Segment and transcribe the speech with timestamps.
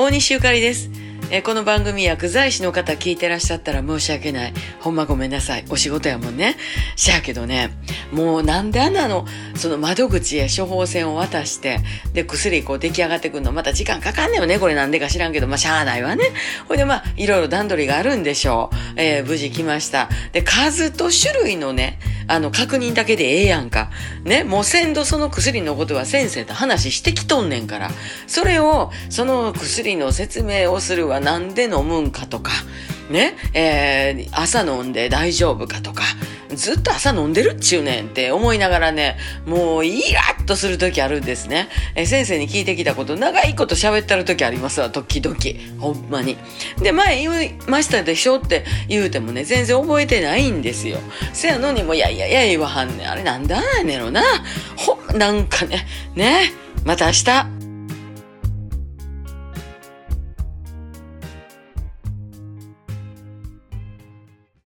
[0.00, 0.90] 大西ゆかりです。
[1.32, 4.54] えこの番組薬剤師の方聞いてらっしゃったら申し訳ない。
[4.78, 5.64] ほんまごめんなさい。
[5.70, 6.56] お仕事やもんね。
[6.94, 7.72] しゃあけどね、
[8.12, 9.26] もうなんであんなの、
[9.56, 11.80] その窓口へ処方箋を渡して、
[12.12, 14.60] で、薬こう出来上がってくるの、また時間かかんねえよね。
[14.60, 16.26] これなんでか知らんけど、まあ、しゃあないわね。
[16.68, 18.87] ほいでまあ、いろいろ段取りがあるんでしょう。
[18.98, 20.10] えー無事来ました。
[20.32, 23.90] で、数と種類のね、あの、確認だけでええやんか。
[24.24, 27.90] ね、もう先度その薬のことは先生と話してきとんねんから。
[28.26, 32.50] それを、その薬の説明をするはなんで飲むんかとか、
[33.10, 36.02] ね、えー朝飲んで大丈夫かとか、
[36.54, 39.16] ずっと朝飲んでるっちゅうねんって思いながらね、
[39.46, 41.68] もうイラッとする時あるんですね。
[41.94, 45.36] えー先生に聞いてきたこと、長いこと喋ってる時ありますわ、時々。
[45.80, 46.36] ほんまに。
[46.80, 50.98] で、前言いましたでしょって言うてもね、全然覚えてないんですよ。
[51.32, 53.10] せやのにも、いやいやいや言わはんねん。
[53.10, 54.22] あれなんだねんろな。
[54.76, 56.52] ほん、なんかね、ね、
[56.84, 57.57] また明日。